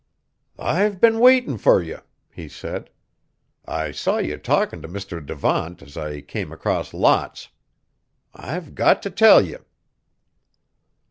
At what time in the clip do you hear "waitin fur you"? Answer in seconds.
1.19-1.99